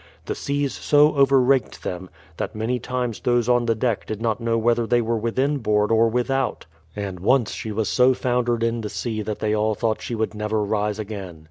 The 0.25 0.33
seas 0.33 0.73
so 0.73 1.15
over 1.15 1.39
raked 1.39 1.83
them, 1.83 2.09
that 2.37 2.55
many 2.55 2.79
times 2.79 3.19
those 3.19 3.47
on 3.47 3.67
the 3.67 3.75
deck 3.75 4.07
did 4.07 4.19
not 4.19 4.41
know 4.41 4.57
whether 4.57 4.87
they 4.87 4.99
were 4.99 5.19
within 5.19 5.59
board 5.59 5.91
or 5.91 6.09
without; 6.09 6.65
and 6.95 7.19
once 7.19 7.51
she 7.51 7.71
was 7.71 7.87
so 7.87 8.15
foundered 8.15 8.63
in 8.63 8.81
the 8.81 8.89
sea 8.89 9.21
that 9.21 9.37
they 9.37 9.53
all 9.55 9.75
thought 9.75 10.01
she 10.01 10.15
would 10.15 10.33
never 10.33 10.63
rise 10.63 10.97
again. 10.97 11.39